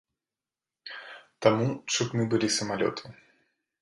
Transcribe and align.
Таму 1.47 1.67
чутны 1.93 2.23
былі 2.33 2.47
самалёты. 2.57 3.03